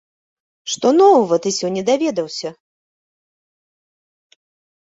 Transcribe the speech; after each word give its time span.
Што 0.75 0.87
новага 1.01 1.35
ты 1.43 1.49
сёння 1.59 1.83
даведаўся? 1.89 2.49